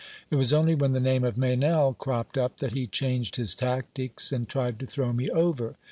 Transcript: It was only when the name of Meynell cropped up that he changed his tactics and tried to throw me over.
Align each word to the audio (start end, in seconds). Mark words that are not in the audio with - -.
It 0.31 0.35
was 0.35 0.51
only 0.51 0.73
when 0.73 0.93
the 0.93 0.99
name 0.99 1.23
of 1.23 1.37
Meynell 1.37 1.93
cropped 1.95 2.35
up 2.35 2.57
that 2.57 2.71
he 2.71 2.87
changed 2.87 3.35
his 3.35 3.53
tactics 3.53 4.31
and 4.31 4.49
tried 4.49 4.79
to 4.79 4.87
throw 4.87 5.13
me 5.13 5.29
over. 5.29 5.75